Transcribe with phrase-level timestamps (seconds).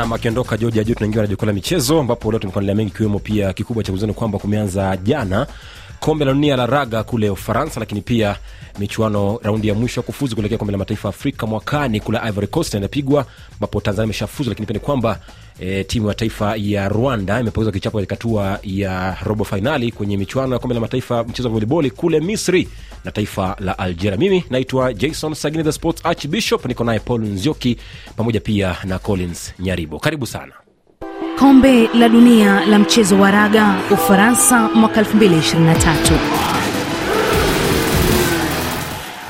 [0.00, 3.52] nam akiondoka George Ajut, tunaingia na jukwaa la michezo, ambapo leo tumekuandalia mengi, ikiwemo pia
[3.52, 5.46] kikubwa cha kuzani kwamba kumeanza jana
[6.00, 8.36] kombe la dunia la raga kule Ufaransa, lakini pia
[8.78, 12.74] michuano raundi ya mwisho ya kufuzu kuelekea kombe la mataifa Afrika mwakani kule Ivory Coast
[12.74, 15.20] inapigwa, ambapo Tanzania imeshafuzu, lakini pia ni kwamba
[15.60, 20.52] e, timu ya taifa ya Rwanda imepoteza kichapo katika hatua ya robo fainali kwenye michuano
[20.52, 22.68] ya kombe la mataifa mchezo wa voliboli kule Misri
[23.04, 24.16] na taifa la Algeria.
[24.18, 27.76] Mimi naitwa Jason Sagini, the sports archbishop, niko naye Paul Nzioki
[28.16, 29.98] pamoja pia na Collins Nyaribo.
[29.98, 30.52] Karibu sana.
[31.38, 36.59] Kombe la dunia la mchezo wa raga Ufaransa mwaka 2023.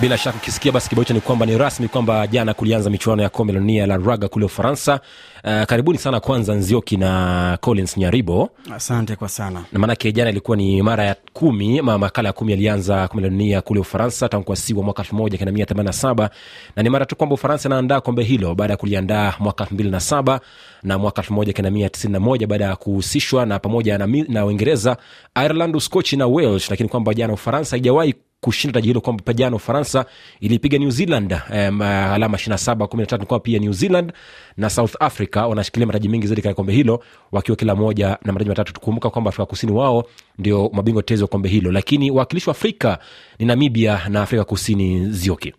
[0.01, 3.29] Bila shaka ukisikia basi kibao hicho ni kwamba ni rasmi kwamba jana kulianza michuano ya
[3.29, 5.01] kombe la dunia la raga kule ufaransa.
[5.45, 8.51] Uh, karibuni sana kwanza nzioki na collins nyaribo.
[8.75, 9.65] Asante kwa sana.
[9.73, 13.29] Na maanake jana ilikuwa ni mara ya kumi ma makala ya kumi yalianza kombe la
[13.31, 16.31] dunia kule ufaransa tangu kuasiwa mwaka elfu moja kenda mia themanini na saba.
[16.77, 19.91] Na ni mara tu kwamba ufaransa inaandaa kombe hilo baada ya kuliandaa mwaka elfu mbili
[19.91, 20.41] na saba
[20.83, 24.07] na mwaka elfu moja kenda mia tisini na moja baada ya kuhusishwa na pamoja na,
[24.29, 24.97] na uingereza
[25.45, 30.05] ireland uskochi na Welsh, lakini kwamba jana ufaransa haijawahi kushinda taji hilo kwamba jana ufaransa
[30.41, 34.13] ilipiga new zealand um, alama 27 13 kwa pia new zealand
[34.57, 38.49] na south africa wanashikilia mataji mengi zaidi katika kombe hilo wakiwa kila moja na mataji
[38.51, 38.73] matatu.
[38.73, 40.05] Tukumbuka kwamba afrika kusini wao
[40.39, 41.73] ndio mabingwa tetezi wa kombe hilo.
[41.73, 42.99] Lakini wawakilishi wa afrika
[43.39, 45.55] ni namibia na afrika kusini zioki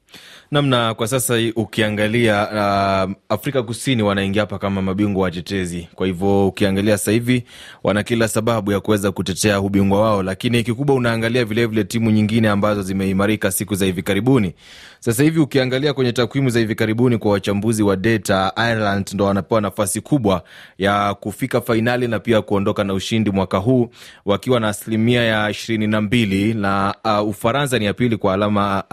[0.52, 5.88] namna kwa sasa ukiangalia uh, afrika kusini wanaingia hapa kama mabingwa watetezi.
[5.96, 7.44] Kwa hivyo ukiangalia sasa hivi
[7.84, 10.24] wana kila sababu ya kuweza kutetea ubingwa wao.
[10.24, 14.54] Lakini kikubwa unaangalia vilevile vile timu nyingine ambazo zimeimarika siku za hivi karibuni.
[15.00, 19.62] Sasa hivi ukiangalia kwenye takwimu za hivi karibuni kwa wachambuzi wa data ireland ndo wanapewa
[19.62, 20.44] nafasi kubwa
[20.78, 23.90] ya kufika fainali na pia kuondoka na ushindi mwaka huu
[24.26, 26.54] wakiwa na asilimia ya ishirini na mbili.
[26.54, 28.84] Na uh, ufaransa ni ya pili kwa alama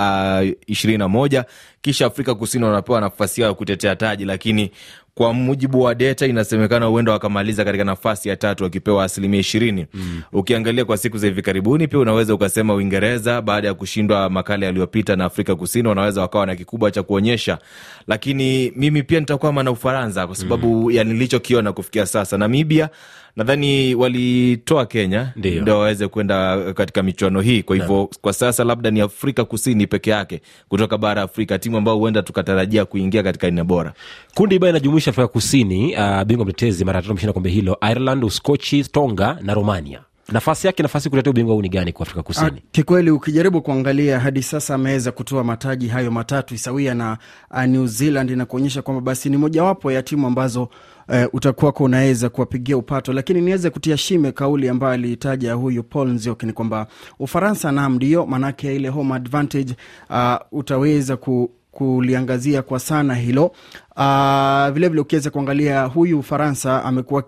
[0.67, 1.45] ishirini na moja
[1.83, 4.71] kisha afrika kusini wanapewa nafasi yao ya kutetea taji lakini
[5.15, 10.23] kwa mujibu wa data inasemekana huenda wakamaliza katika nafasi ya tatu wakipewa asilimia ishirini mm.
[10.33, 15.17] ukiangalia kwa siku za hivi karibuni pia unaweza ukasema uingereza baada ya kushindwa makala yaliyopita
[15.17, 17.59] na afrika kusini wanaweza wakawa na kikubwa cha kuonyesha
[18.07, 20.91] lakini mimi pia nitakwama na ufaransa kwa sababu mm.
[20.91, 22.89] ya nilichokiona kufikia sasa namibia
[23.37, 25.79] nadhani walitoa kenya ndio.
[25.79, 27.63] waweze kwenda katika michuano hii.
[27.63, 31.97] Kwa hivyo kwa sasa labda ni afrika kusini peke yake kutoka bara afrika timu ambayo
[31.99, 33.93] huenda tukatarajia kuingia katika nne bora.
[34.35, 38.85] Kundi ambayo inajumuisha afrika kusini uh, bingwa mtetezi mara tatu mshinda kombe hilo ireland uskochi
[38.85, 40.01] tonga na romania.
[40.33, 44.21] Nafasi yake nafasi kutetea ubingwa huu ni gani kwa afrika Ah, kusini kikweli ukijaribu kuangalia
[44.21, 47.19] hadi sasa ameweza kutoa mataji hayo matatu sawia na
[47.51, 50.69] uh, new zealand na kuonyesha kwamba basi ni mojawapo ya timu ambazo
[51.09, 56.47] uh, utakuwako unaweza kuwapigia upato lakini niweze kutia shime kauli ambayo aliitaja huyu paul nzioki
[56.47, 56.87] ni kwamba
[57.19, 59.75] ufaransa nam ndio maanake ile home advantage
[60.11, 63.53] uh, utaweza ku kuliangazia kwa sana hilo
[63.99, 67.25] uh, vilevile ukiweza kuangalia huyu ufaransa amekuwa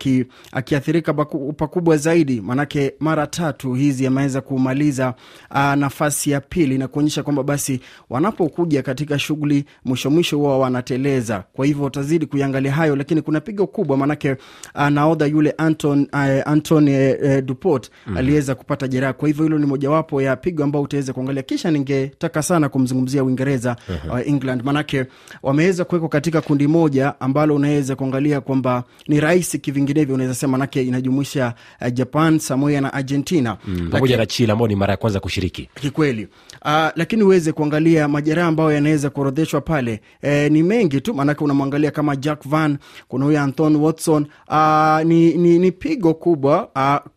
[0.53, 1.15] akiathirika
[1.57, 5.15] pakubwa zaidi manake mara tatu hizi ameweza kumaliza
[5.51, 7.81] uh, nafasi ya pili na kuonyesha kwamba basi
[8.11, 13.67] wanapokuja katika shughuli mwisho mwisho huwa wanateleza kwa hivyo utazidi kuiangalia hayo lakini kuna pigo
[13.67, 14.37] kubwa manake
[14.75, 18.17] uh, naodha yule anton, uh, anton uh, duport mm-hmm.
[18.17, 22.43] aliweza kupata jeraha kwa hivyo hilo ni mojawapo ya pigo ambao utaweza kuangalia kisha ningetaka
[22.43, 24.21] sana kumzungumzia uingereza uh-huh.
[24.21, 24.63] uh, england.
[24.65, 25.05] Manake
[25.43, 30.83] wameweza kuwekwa katika kundi moja ambalo unaweza kuangalia kwamba ni rahisi kivinginevyo unaweza sema manake
[30.83, 33.57] inajumuisha uh, japan samoa na argentina.
[33.67, 35.69] Mm, pamoja na chile ambao ni mara ya kwanza kushiriki.
[35.75, 36.29] Kikweli.
[36.65, 41.91] Uh, lakini uweze kuangalia majeraha ambayo yanaweza kuorodheshwa pale e, ni mengi tu maanake unamwangalia
[41.91, 44.27] kama jack van kuna huyo anthon watson.
[44.49, 47.11] Uh, ni, ni, ni pigo kubwa uh,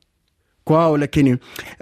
[0.63, 1.33] kwao lakini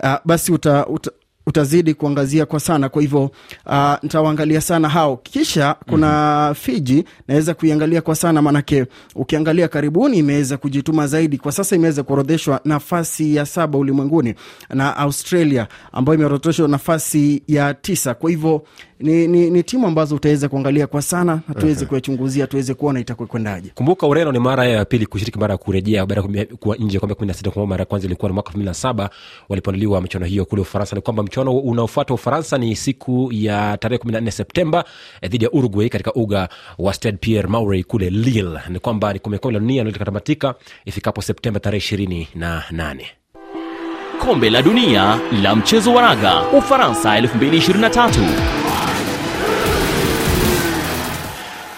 [0.03, 1.12] uh, basi uta, uta
[1.47, 2.90] utazidi kuangazia kwa sana.
[2.90, 3.31] Kwa hivyo
[3.66, 5.18] uh, ntawaangalia sana hao.
[5.18, 6.56] Kisha kuna mm-hmm.
[6.56, 8.85] fiji naweza kuiangalia kwa sana maanake
[9.16, 11.38] ukiangalia karibuni imeweza kujituma zaidi.
[11.38, 14.36] Kwa sasa imeweza kuorodheshwa nafasi ya saba ulimwenguni
[14.69, 18.13] na australia ambayo imeorodheshwa nafasi ya tisa.
[18.13, 18.63] Kwa hivyo
[19.01, 23.27] ni, ni, ni timu ambazo utaweza kuangalia kwa sana na tuweze kuyachunguzia tuweze kuona itakuwa
[23.27, 27.00] kwendaje kumbuka ureno ni mara ya pili kushiriki mara ya kurejea baada ya kuwa nje
[27.00, 29.09] kumi na sita kwa mara ya kwanza ilikuwa ni mwaka elfu mbili na saba
[29.50, 30.95] walipoandaliwa michuano hiyo kule ufaransa.
[30.95, 34.86] Ni kwamba mchuano unaofuata ufaransa ni siku ya tarehe kumi na nne septemba
[35.21, 38.59] eh, dhidi ya uruguay katika uga wa stade pierre maury kule lille.
[38.69, 40.56] Ni kwamba ni kombe la dunia litakatamatika
[40.86, 43.06] ifikapo septemba tarehe ishirini na nane.
[44.19, 48.70] Kombe la dunia la mchezo wa raga ufaransa 2023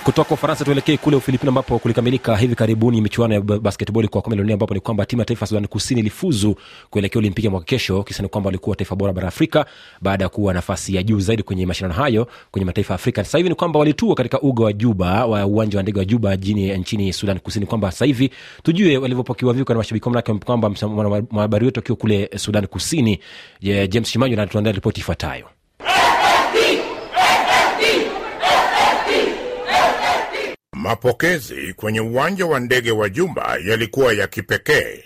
[0.04, 4.42] kutoka ufaransa tuelekee kule ufilipino ambapo kulikamilika hivi karibuni michuano ya basketball kwa kombe la
[4.42, 6.56] dunia ambapo ni kwamba timu ya taifa sudan kusini ilifuzu
[6.90, 9.66] kuelekea olimpiki mwaka kesho kisa ni kwamba walikuwa taifa bora bara afrika
[10.02, 13.24] baada ya kuwa nafasi ya juu zaidi kwenye mashindano hayo kwenye mataifa ya afrika.
[13.24, 16.38] Sasa hivi ni kwamba walitua katika uga wa juba wa uwanja wa ndege wa juba
[16.38, 18.30] jini nchini sudan kusini kwamba sasa hivi
[18.64, 23.20] tujue walivyopokewa vipi na mashabiki manake kwamba mwanahabari wetu akiwa kule sudan kusini.
[23.90, 25.46] James shimanyo anatuandaa ripoti ifuatayo
[30.84, 35.04] Mapokezi kwenye uwanja wa ndege wa Jumba yalikuwa ya kipekee.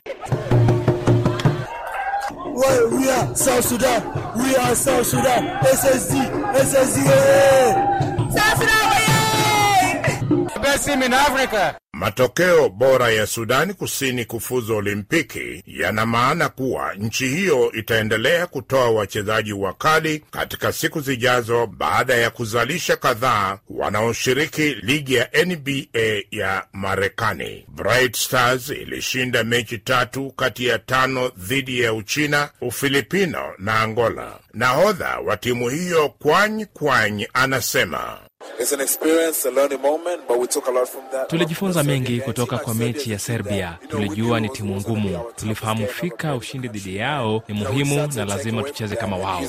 [11.94, 19.54] Matokeo bora ya Sudani Kusini kufuzu Olimpiki yana maana kuwa nchi hiyo itaendelea kutoa wachezaji
[19.54, 27.66] wakali katika siku zijazo baada ya kuzalisha kadhaa wanaoshiriki ligi ya NBA ya Marekani.
[27.68, 34.40] Bright Stars ilishinda mechi tatu kati ya tano dhidi ya Uchina, Ufilipino na Angola.
[34.54, 38.18] Nahodha wa timu hiyo Kwany Kwany anasema
[38.60, 41.30] It's an experience, a learning moment, but we took a lot from that.
[41.30, 43.78] Tulijifunza mengi kutoka kwa mechi ya Serbia.
[43.90, 49.18] Tulijua ni timu ngumu, tulifahamu fika ushindi dhidi yao ni muhimu na lazima tucheze kama
[49.18, 49.42] wao.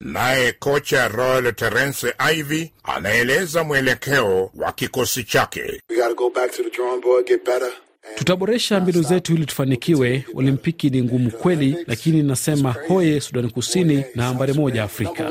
[0.00, 5.80] Naye kocha Royal Terence Ivy anaeleza mwelekeo wa kikosi chake.
[8.16, 10.24] Tutaboresha mbinu zetu ili tufanikiwe.
[10.34, 15.30] Olimpiki ni ngumu kweli, lakini nasema hoye Sudani Kusini na nambari moja Afrika.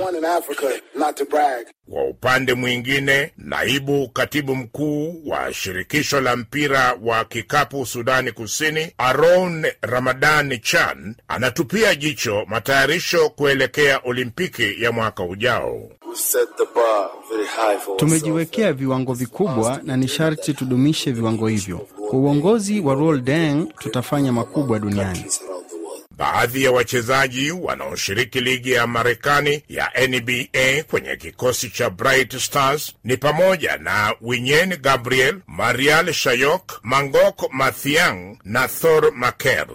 [1.89, 9.65] Kwa upande mwingine, naibu katibu mkuu wa shirikisho la mpira wa kikapu Sudani Kusini, Aron
[9.81, 15.89] Ramadan Chan, anatupia jicho matayarisho kuelekea Olimpiki ya mwaka ujao.
[16.09, 21.47] We set the bar very high for Tumejiwekea viwango vikubwa na ni sharti tudumishe viwango
[21.47, 21.87] hivyo.
[22.09, 25.19] Kwa uongozi wa Roald Deng tutafanya makubwa duniani.
[25.19, 25.29] around
[25.69, 26.03] the world.
[26.17, 33.17] Baadhi ya wachezaji wanaoshiriki ligi ya Marekani ya NBA kwenye kikosi cha Bright Stars ni
[33.17, 39.67] pamoja na Winyen Gabriel, Marial Shayok, Mangok Mathiang na Thor Maker.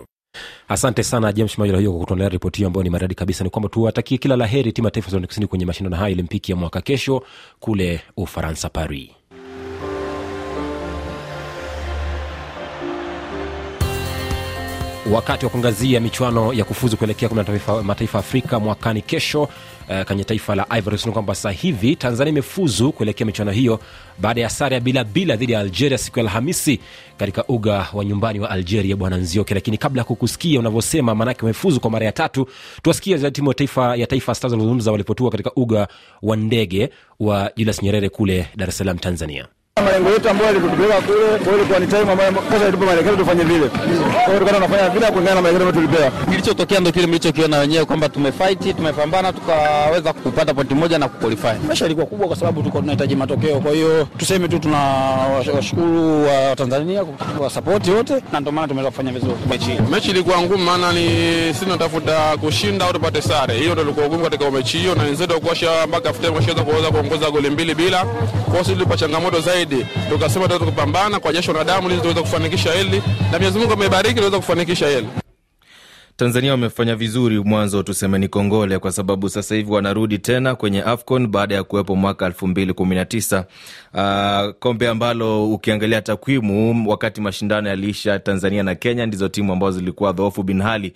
[0.68, 3.68] asante sana james majala hiyo kwa kutuandalia ripoti hiyo ambayo ni maridadi kabisa ni kwamba
[3.68, 6.80] tuwatakie kila la heri timu ya taifa za kusini kwenye mashindano haya olimpiki ya mwaka
[6.80, 7.22] kesho
[7.60, 9.08] kule ufaransa paris
[15.10, 20.66] wakati wa kuangazia michuano ya kufuzu kuelekea mataifa- afrika mwakani kesho uh, kwenye taifa la
[20.70, 21.10] Ivory Coast.
[21.12, 23.80] Kwamba sasa hivi tanzania imefuzu kuelekea michuano hiyo
[24.18, 26.80] baada ya sare ya bila bila dhidi ya algeria siku ya alhamisi
[27.16, 31.80] katika uga wa nyumbani wa algeria bwana nzioke lakini kabla ya kukusikia unavyosema maanake wamefuzu
[31.80, 32.46] kwa mara ya tatu
[32.82, 35.88] tuwasikia za timu ya taifa ya taifa stars walizungumza walipotua katika uga
[36.22, 36.90] wa ndege
[37.20, 39.46] wa julius nyerere kule dar es salaam tanzania
[39.80, 43.68] Malengo yetu ambayo yalitupeleka kule, kwa ilikuwa ni time ambayo kosa ilitupa maelekezo tufanye vile.
[43.68, 46.10] Kwa hiyo tunafanya vile kulingana na maelekezo ambayo tulipewa.
[46.30, 51.84] kilichotokea ndio kile mlichokiona wenyewe kwamba tumefight tumepambana tukaweza kupata pointi moja na kuqualify Mesha
[51.86, 53.60] ilikuwa kubwa kwa sababu tulikuwa tunahitaji matokeo.
[53.60, 57.04] Kwa hiyo tuseme tu tunawashukuru wa Tanzania
[57.38, 59.70] kwa support yote na ndio maana tumeweza kufanya vizuri mechi.
[59.90, 61.06] Mechi ilikuwa ngumu, maana ni
[61.52, 63.54] sisi tunatafuta kushinda au tupate sare.
[63.54, 66.90] Hiyo ndio ilikuwa ngumu katika mechi hiyo, na wenzetu kuosha mpaka half time washaweza kuweza
[66.90, 68.04] kuongoza goli mbili bila.
[68.04, 69.61] Kwa hiyo sisi tulipa changamoto zaidi,
[70.10, 74.14] tukasema tuweze kupambana kwa jasho na damu ili tuweze kufanikisha hili, na Mwenyezi Mungu amebariki
[74.14, 75.06] tuweze kufanikisha hili.
[76.16, 81.26] Tanzania wamefanya vizuri mwanzo, tuseme ni kongole, kwa sababu sasa hivi wanarudi tena kwenye AFCON
[81.26, 83.44] baada ya kuwepo mwaka elfu mbili kumi na tisa.
[83.94, 90.12] Uh, kombe ambalo ukiangalia takwimu, wakati mashindano yaliisha, Tanzania na Kenya ndizo timu ambazo zilikuwa
[90.12, 90.92] dhoofu bin hali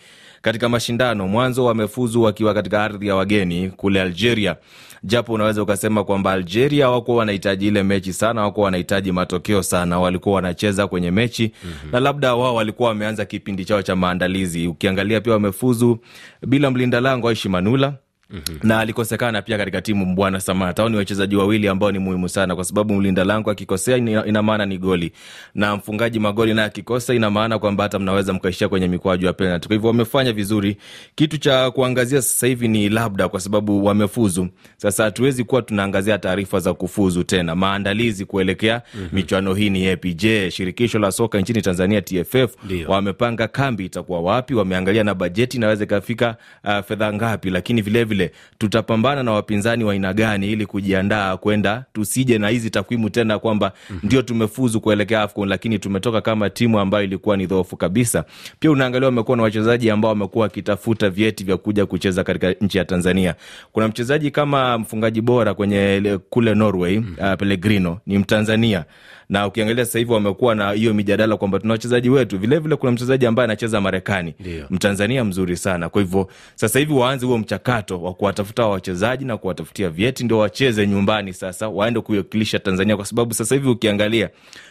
[0.47, 1.29] katika mashindano.
[1.29, 4.57] Mwanzo wamefuzu wakiwa katika ardhi ya wageni kule Algeria,
[5.03, 10.35] japo unaweza ukasema kwamba Algeria hawakuwa wanahitaji ile mechi sana, hawakuwa wanahitaji matokeo sana, walikuwa
[10.35, 11.91] wanacheza kwenye mechi mm-hmm.
[11.93, 14.67] na labda wao walikuwa wameanza kipindi chao cha maandalizi.
[14.67, 15.99] Ukiangalia pia wamefuzu
[16.47, 17.95] bila mlinda lango Aishi Manula
[18.31, 18.59] Mm-hmm.
[18.63, 20.83] na alikosekana pia katika timu Mbwana Samata.
[20.83, 24.67] Hao ni wachezaji wawili ambao ni muhimu sana, kwa sababu mlinda lango akikosea ina, maana
[24.67, 25.13] ni goli,
[25.55, 29.69] na mfungaji magoli naye akikosa ina maana kwamba hata mnaweza mkaishia kwenye mikwaju ya penalti.
[29.69, 30.77] Kwa hivyo wamefanya vizuri.
[31.15, 36.61] Kitu cha kuangazia sasa hivi ni labda kwa sababu wamefuzu, sasa hatuwezi kuwa tunaangazia taarifa
[36.61, 39.09] za kufuzu tena, maandalizi kuelekea mm-hmm.
[39.13, 40.15] michuano hii ni yapi?
[40.15, 42.89] Je, shirikisho la soka nchini Tanzania TFF Dio.
[42.89, 44.55] wamepanga kambi itakuwa wapi?
[44.55, 47.51] Wameangalia na bajeti inaweza ikafika uh, fedha ngapi?
[47.51, 52.71] Lakini vilevile vilevile tutapambana na wapinzani wa aina gani ili kujiandaa kwenda, tusije na hizi
[52.71, 54.01] takwimu tena kwamba mm-hmm.
[54.07, 58.25] ndio tumefuzu kuelekea AFCON lakini tumetoka kama timu ambayo ilikuwa ni dhoofu kabisa.
[58.61, 62.85] Pia unaangalia wamekuwa na wachezaji ambao wamekuwa wakitafuta vyeti vya kuja kucheza katika nchi ya
[62.85, 63.35] Tanzania.
[63.73, 67.29] Kuna mchezaji kama mfungaji bora kwenye kule Norway mm-hmm.
[67.33, 68.85] uh, Pellegrino ni Mtanzania
[69.29, 72.93] na ukiangalia sasa hivi wamekuwa na hiyo mijadala kwamba tuna wachezaji wetu vilevile vile kuna
[72.93, 74.35] mchezaji ambaye anacheza marekani
[74.71, 79.91] mtanzania mzuri sana kwa hivyo sasa hivi waanze huo mchakato wa kuwatafuta wachezaji na kuwatafutia
[79.91, 84.31] vyeti ndio wacheze nyumbani sasa waende kuiwakilisha tanzania kwa sababu sasa hivi ukiangalia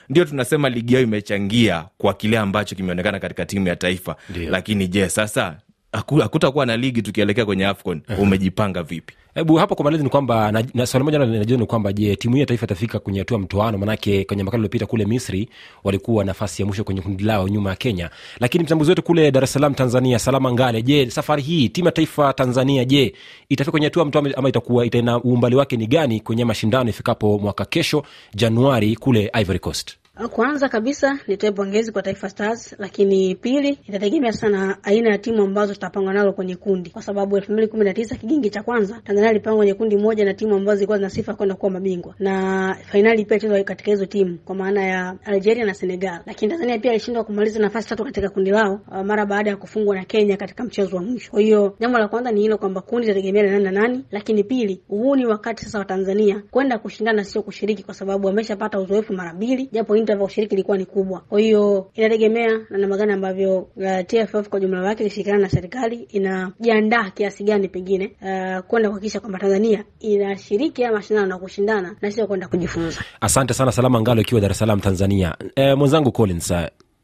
[0.10, 4.50] ndio tunasema ligi yao imechangia kwa kile ambacho kimeonekana katika timu ya taifa Ndiyo.
[4.52, 5.58] lakini je sasa
[5.96, 8.02] hakutakuwa na ligi tukielekea kwenye afcon.
[8.20, 9.14] Umejipanga vipi?
[9.36, 12.34] Hebu hapo kwa malezi ni kwamba na, na swali moja najua ni kwamba je timu
[12.36, 13.78] hii ya taifa itafika kwenye hatua mtoano?
[13.78, 15.50] Maanake kwenye makala iliyopita kule misri
[15.84, 18.10] walikuwa nafasi ya mwisho kwenye kundi lao nyuma ya kenya.
[18.40, 21.92] Lakini mchambuzi wetu kule dar es salaam tanzania salama ngale je safari hii timu ya
[21.92, 23.14] taifa tanzania je
[23.50, 27.66] itafika kwenye hatua mtoano ama itakuwa itaina umbali wake ni gani kwenye mashindano ifikapo mwaka
[27.66, 28.04] kesho
[28.36, 34.78] januari kule ivory coast Kwanza kabisa nitoe pongezi kwa Taifa Stars, lakini pili itategemea sana
[34.84, 38.16] aina ya timu ambazo tutapangwa nalo kwenye kundi, kwa sababu elfu mbili kumi na tisa
[38.16, 41.56] kigingi cha kwanza Tanzania ilipangwa kwenye kundi moja na timu ambazo zilikuwa zina sifa kwenda
[41.56, 46.20] kuwa mabingwa, na fainali pia ilichezwa katika hizo timu kwa maana ya Algeria na Senegal,
[46.26, 49.96] lakini Tanzania pia ilishindwa kumaliza nafasi tatu katika kundi lao uh, mara baada ya kufungwa
[49.96, 51.32] na Kenya katika mchezo wa mwisho.
[51.32, 54.44] Kwa hiyo jambo la kwanza ni hilo kwamba kundi litategemea na nani na nani, lakini
[54.44, 59.14] pili, huu ni wakati sasa wa Tanzania kwenda kushindana, sio kushiriki, kwa sababu wameshapata uzoefu
[59.14, 61.20] mara mbili, japo ya ushiriki ilikuwa ni kubwa.
[61.20, 65.96] Kwa hiyo inategemea na namna gani ambavyo uh, TFF kwa jumla wake ikishirikiana na serikali
[65.96, 72.12] inajiandaa kiasi gani pengine uh, kwenda kuhakikisha kwamba Tanzania inashiriki haya mashindano na kushindana na
[72.12, 73.00] sio kwenda kujifunza.
[73.22, 76.54] asante sana salama ngalo ikiwa dar es salaam tanzania e, mwenzangu collins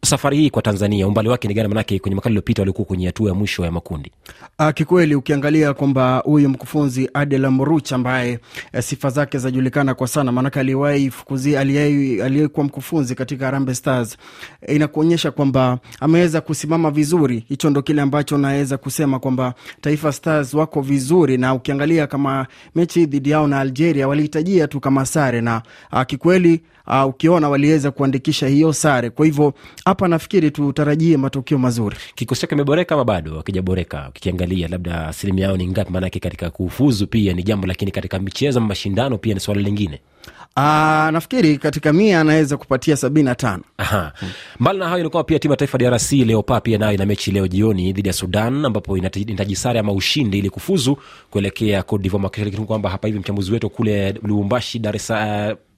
[0.05, 3.29] safari hii kwa tanzania umbali wake ni gani manake kwenye makala iliopita walikuwa kwenye hatua
[3.29, 4.11] ya mwisho ya makundi
[4.59, 8.39] Uh, kikweli ukiangalia kwamba huyu mkufunzi Adela Moruch ambaye
[8.73, 14.17] eh, sifa zake zajulikana kwa sana, maanake aliwahi fukuzia aliwahi mkufunzi katika Harambee Stars,
[14.61, 17.45] eh, inakuonyesha kwamba ameweza kusimama vizuri.
[17.49, 23.05] Hicho ndo kile ambacho naweza kusema kwamba Taifa Stars wako vizuri, na ukiangalia kama mechi
[23.05, 25.61] dhidi yao na Algeria walihitajia tu kama sare, na
[25.93, 29.09] uh, kikweli uh, ukiona waliweza kuandikisha hiyo sare.
[29.09, 29.53] Kwa hivyo
[29.91, 31.95] hapa nafikiri tutarajie matokeo mazuri.
[32.15, 37.07] kikosi chake kimeboreka ama bado akijaboreka ukikiangalia labda asilimia yao ni ngapi maanake katika kufuzu
[37.07, 39.99] pia ni jambo lakini katika michezo ama mashindano pia ni swala lingine
[40.57, 43.63] Aa, nafikiri katika mia anaweza kupatia sabini na tano.
[43.77, 44.13] Aha.
[44.59, 47.47] mbali na hayo ilikuwa pia timu ya taifa drc leopa pia nayo ina mechi leo
[47.47, 50.97] jioni dhidi ya sudan ambapo inahitaji sare ama ushindi ili kufuzu
[51.29, 52.51] kuelekea Cote d'Ivoire.
[52.65, 55.17] Kwamba hapa hivi mchambuzi wetu kule lubumbashi dar es uh,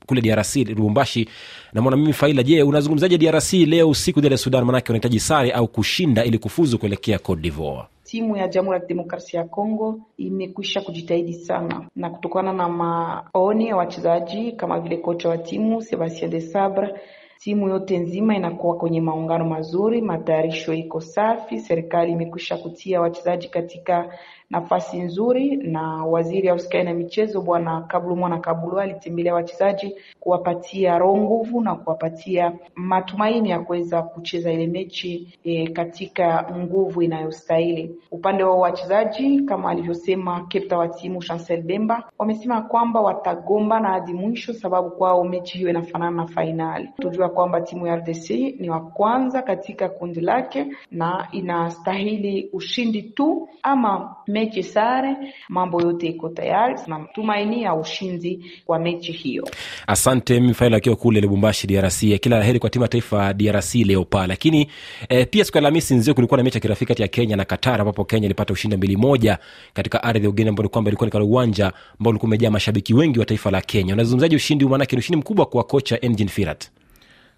[0.08, 1.30] kule drc lubumbashi
[1.74, 5.68] namwona mimi faila je unazungumzaje drc leo usiku dhidi ya sudan manake wanahitaji sare au
[5.68, 7.84] kushinda ili kufuzu kuelekea Cote d'Ivoire.
[8.04, 13.76] Timu ya Jamhuri ya Kidemokrasia ya Kongo imekwisha kujitahidi sana, na kutokana na maoni ya
[13.76, 16.94] wachezaji kama vile kocha wa timu Sebastien de Sabre,
[17.40, 21.60] timu yote nzima inakuwa kwenye maungano mazuri, matayarisho iko safi.
[21.60, 24.10] Serikali imekwisha kutia wachezaji katika
[24.54, 31.18] nafasi nzuri, na waziri ausikae na michezo Bwana Kabulu Mwana Kabulu alitembelea wachezaji kuwapatia roho
[31.18, 37.96] nguvu na kuwapatia matumaini ya kuweza kucheza ile mechi e, katika nguvu inayostahili.
[38.12, 44.54] Upande wa wachezaji kama alivyosema kepta wa timu Chancel Bemba, wamesema kwamba watagombana hadi mwisho,
[44.54, 46.90] sababu kwao mechi hiyo inafanana na fainali.
[47.02, 48.30] Tujua kwamba timu ya RDC
[48.60, 54.16] ni wa kwanza katika kundi lake na inastahili ushindi tu ama
[54.64, 55.16] sare,
[55.50, 56.76] mambo yote iko tayari.
[56.88, 59.48] natumainia ushindi kwa mechi hiyo.
[59.88, 64.28] asante mifail akiwa kule lubumbashi drc kila la heri kwa timu ya taifa drc leopa
[64.28, 64.68] lakini
[65.10, 67.46] eh, pia siku ya alhamisi nzio kulikuwa na mechi ya kirafiki kati ya kenya na
[67.46, 69.38] qatar ambapo kenya ilipata ushindi mbili moja
[69.74, 71.66] katika ardhi ya ugeni ambao kwamba ilikuwa ni katika uwanja
[72.00, 75.46] ambao ulikuwa umejaa mashabiki wengi wa taifa la kenya Unazungumzaje ushindi maanake ni ushindi mkubwa
[75.46, 76.70] kwa kocha engin firat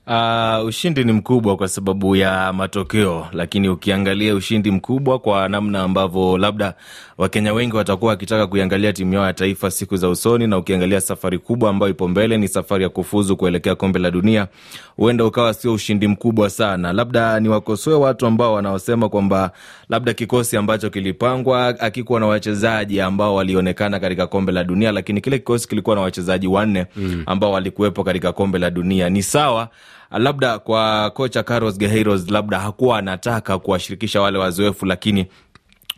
[0.07, 6.38] Uh, ushindi ni mkubwa kwa sababu ya matokeo, lakini ukiangalia ushindi mkubwa kwa namna ambavyo
[6.38, 6.74] labda
[7.17, 11.39] Wakenya wengi watakuwa wakitaka kuiangalia timu yao ya taifa siku za usoni, na ukiangalia safari
[11.39, 14.47] kubwa ambayo ipo mbele ni safari ya kufuzu kuelekea kombe la dunia,
[14.95, 16.93] huenda ukawa sio ushindi mkubwa sana.
[16.93, 19.51] Labda ni wakosoe watu ambao wanaosema kwamba
[19.89, 25.38] labda kikosi ambacho kilipangwa akikuwa na wachezaji ambao walionekana katika kombe la dunia, lakini kile
[25.38, 27.24] kikosi kilikuwa na wachezaji wanne Mm.
[27.25, 29.10] ambao walikuwepo katika kombe la dunia.
[29.10, 29.70] Ni sawa
[30.12, 35.25] labda kwa kocha Carlos Guerreiros labda hakuwa anataka kuwashirikisha wale wazoefu, lakini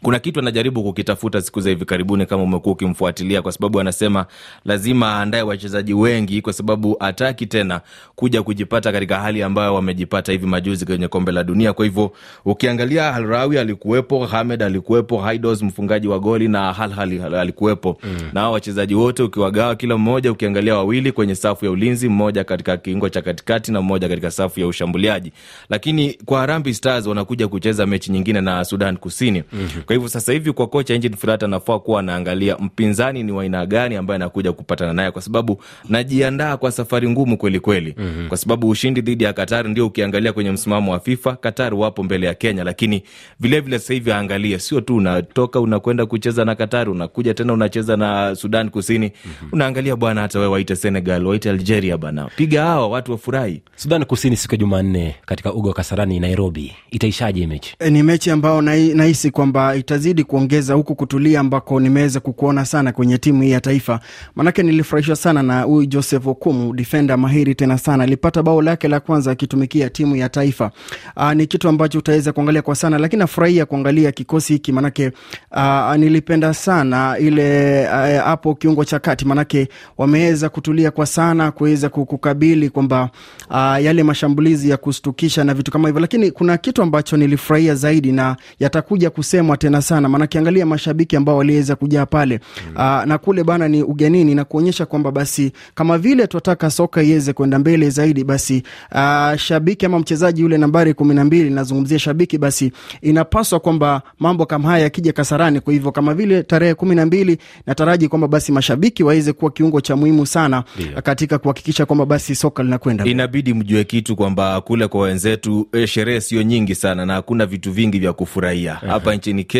[0.01, 4.25] kuna kitu anajaribu kukitafuta siku za hivi karibuni, kama umekuwa ukimfuatilia, kwa sababu anasema
[4.66, 7.82] lazima aandae wachezaji wengi, kwa sababu hataki tena
[8.16, 11.74] kuja kujipata katika hali ambayo wamejipata hivi majuzi kwenye kombe la dunia.
[11.74, 12.12] Kwa hivyo
[12.46, 18.18] ukiangalia, Alrawi alikuwepo, Hamed alikuwepo, Haidos mfungaji wa goli na Halhal alikuwepo mm.
[18.34, 22.77] na hao wachezaji wote ukiwagawa kila mmoja, ukiangalia wawili kwenye safu ya ulinzi, mmoja katika
[22.77, 25.32] kiungo cha katikati na mmoja katika safu ya ushambuliaji,
[25.70, 29.84] lakini kwa Harambee Stars wanakuja kucheza mechi nyingine na Sudan Kusini mm-hmm.
[29.88, 33.96] Kwa hivyo sasa hivi kwa kocha Engin Firat anafaa kuwa anaangalia mpinzani ni waina gani
[33.96, 38.27] ambaye anakuja kupatana naye, kwa sababu najiandaa kwa safari ngumu kweli kweli mm-hmm.
[38.27, 42.27] kwa sababu ushindi dhidi ya Qatar ndio ukiangalia kwenye msimamo wa FIFA, Qatar wapo mbele
[42.27, 43.03] ya Kenya, lakini
[43.39, 48.36] vilevile sasa hivi aangalie, sio tu unatoka unakwenda kucheza na Qatar, unakuja tena unacheza na
[48.36, 49.50] Sudan Kusini mm-hmm.
[49.51, 53.62] unaangalia bwana, hata wewe waite Senegal, waite Algeria bana, piga hawa watu wafurahi.
[53.75, 57.75] Sudan Kusini siku ya Jumanne katika uga wa Kasarani Nairobi, itaishaje mechi?
[57.79, 63.17] E, ni mechi ambayo nahisi kwamba itazidi kuongeza huku kutulia ambako nimeweza kukuona sana kwenye
[63.17, 64.00] timu hii ya taifa.
[64.36, 69.00] Manake nilifurahishwa sana na huyu Joseph Okumu, defenda mahiri tena sana, alipata bao lake la
[69.00, 70.72] kwanza akitumikia timu ya taifa.
[71.17, 75.12] Aa, ni kitu ambacho utaweza kuangalia kwa sana, lakini nafurahia kuangalia kikosi hiki manake
[75.51, 79.67] aa, nilipenda sana ile aa, hapo kiungo cha kati, manake
[79.98, 83.10] wameweza kutulia kwa sana kuweza kukabili kwamba
[83.51, 88.12] aa, yale mashambulizi ya kustukisha na vitu kama hivyo, lakini kuna kitu ambacho nilifurahia zaidi
[88.12, 92.74] na yatakuja kusemwa tena sana, maana kiangalia mashabiki ambao waliweza kujaa pale mm.
[92.77, 97.33] Aa, na kule bana ni ugenini na kuonyesha kwamba basi kama vile tunataka soka iweze
[97.33, 102.38] kwenda mbele zaidi, basi aa, shabiki ama mchezaji yule nambari kumi na mbili, nazungumzia shabiki,
[102.38, 102.71] basi
[103.01, 105.59] inapaswa kwamba mambo kama haya yakija Kasarani.
[105.59, 109.81] Kwa hivyo kama vile tarehe kumi na mbili nataraji kwamba basi mashabiki waweze kuwa kiungo
[109.81, 111.01] cha muhimu sana Ndio.
[111.01, 116.21] katika kuhakikisha kwamba basi soka linakwenda inabidi mjue kitu kwamba kule kwa wenzetu eh, sherehe
[116.21, 119.56] sio nyingi sana na hakuna vitu vingi vya kufurahia hapa nchini kenya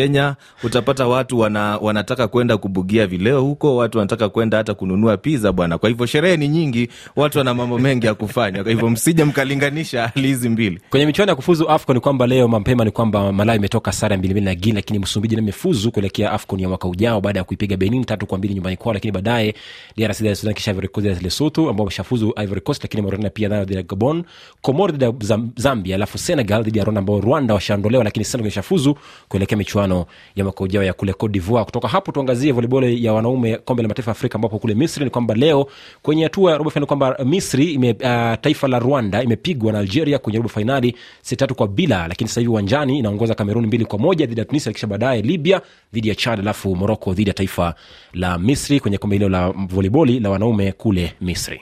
[0.62, 5.78] utapata watu wana, wanataka kwenda kubugia vileo huko watu wanataka kwenda hata kununua pizza bwana.
[5.78, 8.62] Kwa hivyo sherehe ni nyingi watu wana mambo mengi ya kufanya.
[8.62, 10.80] Kwa hivyo msije mkalinganisha hali hizi mbili.
[10.90, 14.34] Kwenye michuano ya kufuzu afcon ni kwamba leo mapema ni kwamba malawi imetoka sare mbili
[14.34, 17.76] mbili na Guinea, lakini msumbiji na imefuzu kuelekea afcon ya mwaka ujao baada ya kuipiga
[17.76, 19.54] benin tatu kwa mbili nyumbani kwao lakini baadaye
[19.96, 23.02] drc dhidi ya sudan kisha ivory coast dhidi ya lesotho ambao wameshafuzu ivory coast lakini
[23.02, 24.24] mauritania pia nayo dhidi ya gabon.
[24.62, 25.12] Komoro dhidi ya
[25.56, 28.96] zambia alafu senegal dhidi ya rwanda ambao rwanda washaondolewa lakini senegal imeshafuzu
[29.28, 29.87] kuelekea michuano
[30.36, 31.64] ya mwaka ujao ya kule cote divoire.
[31.64, 35.10] Kutoka hapo tuangazie volleyball ya wanaume kombe la mataifa ya afrika ambapo kule misri ni
[35.10, 35.66] kwamba leo
[36.02, 40.18] kwenye hatua ya robo fainali kwamba misri ime, uh, taifa la rwanda imepigwa na algeria
[40.18, 43.98] kwenye robo fainali sita tatu kwa bila lakini sasa hivi uwanjani inaongoza kamerun mbili kwa
[43.98, 45.60] moja dhidi ya tunisia kisha baadaye libya
[45.92, 47.74] dhidi ya chad alafu morocco dhidi ya taifa
[48.14, 51.60] la misri kwenye kombe hilo la volleyball la wanaume kule misri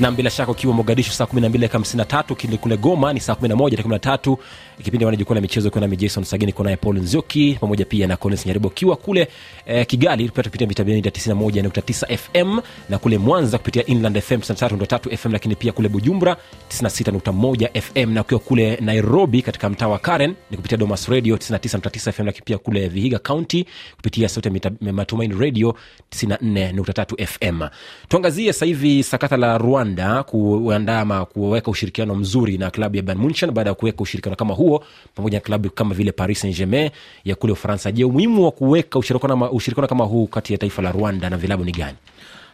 [0.00, 4.36] na bila shaka ukiwa mogadishu saa 12:53 kile kule goma ni saa 11:13.
[4.82, 8.06] kipindi wana jukwaa la michezo kuna nami jason sagini kuna naye paul nzioki pamoja pia
[8.06, 9.28] na collins nyaribo ukiwa kule
[9.66, 15.32] eh, kigali pia tupitia vitabendi 91.9 fm na kule mwanza kupitia inland fm 93.3 fm
[15.32, 16.36] lakini pia kule bujumbura
[16.68, 22.12] 96.1 fm na ukiwa kule nairobi katika mtaa wa karen ni kupitia domas radio 99.9
[22.12, 24.48] fm lakini pia kule vihiga county kupitia sauti
[24.80, 25.76] ya matumaini radio
[26.16, 27.60] 94.3 fm
[28.08, 29.85] tuangazie sasa hivi sakata la rwanda
[30.22, 34.54] kuandaa ama kuweka ushirikiano mzuri na klabu ya Bayern Munchen baada ya kuweka ushirikiano kama
[34.54, 36.90] huo pamoja na klabu kama vile paris saint germain
[37.24, 37.92] ya kule ufaransa.
[37.92, 41.72] Je umuhimu wa kuweka ushirikiano kama huu kati ya taifa la rwanda na vilabu ni
[41.72, 41.96] gani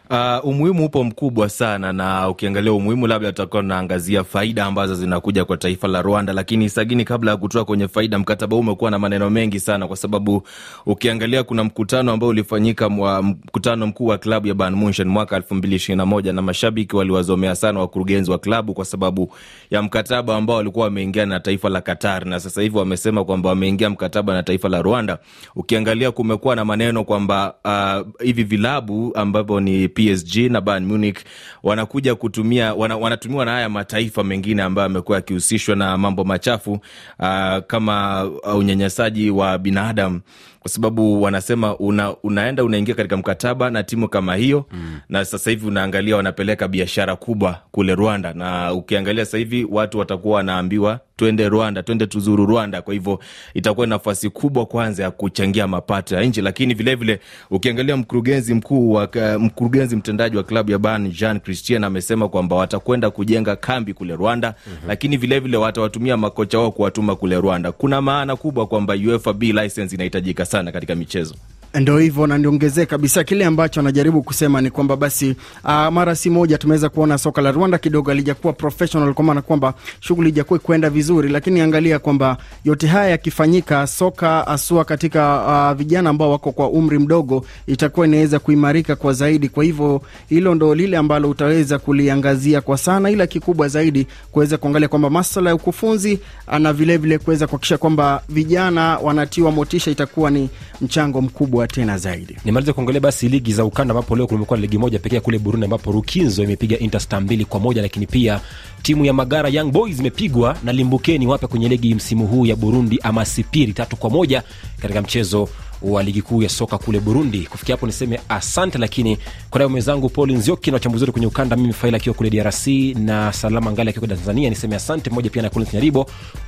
[0.09, 5.57] Uh, umuhimu upo mkubwa sana na ukiangalia umuhimu labda tutakuwa tunaangazia faida ambazo zinakuja kwa
[5.57, 9.29] taifa la rwanda lakini sagini kabla ya kutoa kwenye faida mkataba huu umekuwa na maneno
[9.29, 10.43] mengi sana kwa sababu
[10.85, 16.41] ukiangalia kuna mkutano ambao ulifanyika mkutano mkuu wa klabu ya Bayern Munchen mwaka 2021 na
[16.41, 19.33] mashabiki waliwazomea sana wakurugenzi wa klabu kwa sababu
[19.71, 22.25] ya mkataba ambao walikuwa wameingia na taifa la Qatar.
[22.25, 25.17] Na sasa hivi wamesema kwamba wameingia mkataba na taifa la Rwanda.
[25.55, 31.17] Ukiangalia kumekuwa na maneno kwamba uh, hivi vilabu ambavyo ni PSG na Bayern Munich
[31.63, 37.57] wanakuja kutumia wana, wanatumiwa na haya mataifa mengine ambayo yamekuwa yakihusishwa na mambo machafu uh,
[37.67, 40.21] kama uh, unyanyasaji wa binadamu
[40.59, 44.99] kwa sababu wanasema una, unaenda unaingia katika mkataba na timu kama hiyo mm.
[45.09, 50.35] na sasa hivi unaangalia wanapeleka biashara kubwa kule Rwanda, na ukiangalia sasa hivi watu watakuwa
[50.35, 52.81] wanaambiwa twende Rwanda, twende tuzuru Rwanda.
[52.81, 53.19] Kwa hivyo
[53.53, 58.91] itakuwa nafasi kubwa kwanza ya kuchangia mapato ya nchi, lakini vilevile vile, ukiangalia mkurugenzi mkuu
[58.93, 64.15] wa mkurugenzi mtendaji wa klabu ya Bayern Jean Christian amesema kwamba watakwenda kujenga kambi kule
[64.15, 64.87] Rwanda mm-hmm.
[64.89, 67.71] lakini vilevile watawatumia makocha wao kuwatuma kule Rwanda.
[67.71, 71.35] Kuna maana kubwa kwamba UEFA B license inahitajika sana katika michezo
[71.79, 76.29] Ndo hivyo na niongezee kabisa kile ambacho anajaribu kusema ni kwamba basi uh, mara si
[76.29, 80.89] moja tumeweza kuona soka la Rwanda kidogo alijakuwa professional, kwa maana kwamba shughuli ijakuwa kwenda
[80.89, 86.69] vizuri, lakini angalia kwamba yote haya yakifanyika, soka asua katika uh, vijana ambao wako kwa
[86.69, 89.49] umri mdogo itakuwa inaweza kuimarika kwa zaidi.
[89.49, 94.87] Kwa hivyo hilo ndo lile ambalo utaweza kuliangazia kwa sana, ila kikubwa zaidi kuweza kuangalia
[94.87, 96.19] kwamba masuala ya ukufunzi
[96.59, 100.49] na vilevile kuweza kuhakikisha kwamba vijana wanatiwa motisha, itakuwa ni
[100.81, 102.37] mchango mkubwa tena zaidi.
[102.45, 105.65] nimalize kuongelea basi ligi za ukanda ambapo leo kumekuwa na ligi moja pekee kule burundi
[105.65, 108.39] ambapo rukinzo imepiga interstar mbili kwa moja lakini pia
[108.81, 112.99] timu ya magara young boys imepigwa na limbukeni wapya kwenye ligi msimu huu ya burundi
[113.03, 114.43] ama sipiri tatu kwa moja
[114.81, 115.49] katika mchezo
[115.83, 119.17] wa ligi kuu ya soka kule burundi kufikia hapo niseme asante lakini
[119.49, 122.67] kwa leo mwenzangu paul nzioki na wachambuzi wetu kwenye ukanda mimi faila akiwa kule drc
[122.95, 126.05] na salama ngali akiwa kule tanzania niseme asante pamoja pia na collins nyaribo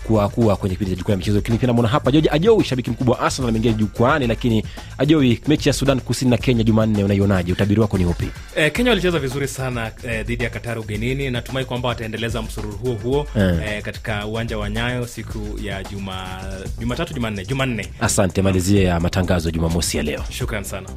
[0.08, 2.90] kwa kuwa kwenye kipindi cha jukwaa la michezo lakini pia namwona hapa joji ajowi shabiki
[2.90, 4.64] mkubwa wa arsenal ameingia jukwaani lakini
[4.98, 8.90] ajowi mechi ya sudan kusini na kenya jumanne unaionaje utabiri wako ni upi Eh, Kenya
[8.90, 11.30] walicheza vizuri sana eh, dhidi ya Katari ugenini.
[11.30, 13.60] Natumai kwamba wataendeleza msururu huo huo Eh.
[13.68, 16.28] eh, katika uwanja wa Nyayo siku ya juma
[16.80, 17.88] Jumatatu, Jumanne, Jumanne.
[18.02, 20.90] asante malizie ya matangazo jumamosi ya leo Shukran sana.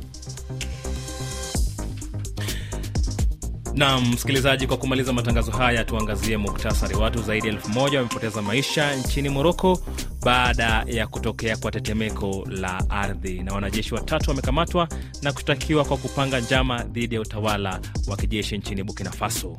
[3.75, 6.95] Naam, msikilizaji, kwa kumaliza matangazo haya tuangazie muktasari.
[6.95, 9.81] Watu zaidi ya elfu moja wamepoteza maisha nchini Moroko
[10.25, 14.89] baada ya kutokea kwa tetemeko la ardhi, na wanajeshi watatu wamekamatwa
[15.23, 19.57] na kushtakiwa kwa kupanga njama dhidi ya utawala wa kijeshi nchini Burkina Faso.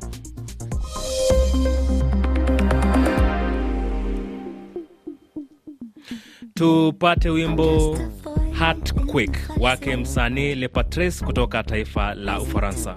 [6.54, 7.98] Tupate wimbo
[8.60, 12.96] Heartquake wake msanii Le Patrice kutoka taifa la Ufaransa.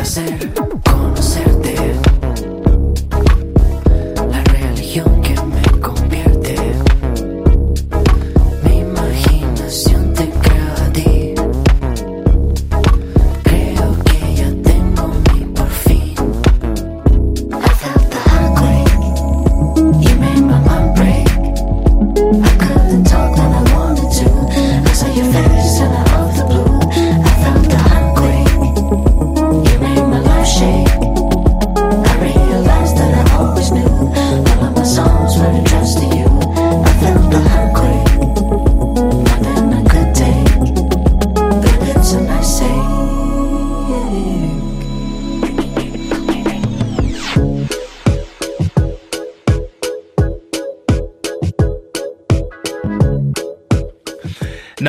[0.00, 0.69] Placer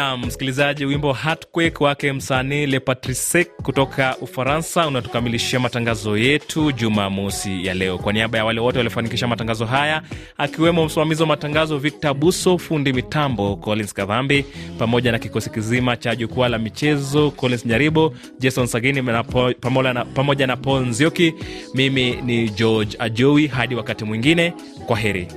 [0.01, 7.73] na msikilizaji, wimbo Heartquake wake msanii Le Patrice kutoka Ufaransa unatukamilishia matangazo yetu Jumamosi ya
[7.73, 7.97] leo.
[7.97, 10.01] Kwa niaba ya wale wote waliofanikisha matangazo haya,
[10.37, 14.45] akiwemo msimamizi wa matangazo Victor Buso, fundi mitambo Collins Kadhambi,
[14.79, 19.23] pamoja na kikosi kizima cha jukwaa la michezo Collins Nyaribo, Jason Sagini na,
[20.13, 21.33] pamoja na Paul Nzioki,
[21.75, 23.47] mimi ni George Ajowi.
[23.47, 24.53] Hadi wakati mwingine,
[24.87, 25.27] kwa heri.